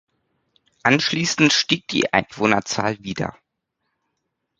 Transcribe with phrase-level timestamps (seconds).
[0.81, 3.37] Anschließend stieg die Einwohnerzahl wieder.